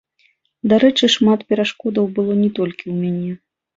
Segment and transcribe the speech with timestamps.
[0.71, 3.31] Дарэчы, шмат перашкодаў было не толькі ў мяне.